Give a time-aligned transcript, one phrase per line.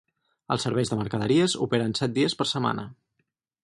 [0.55, 2.91] Els serveis de mercaderies operen set dies per setmana.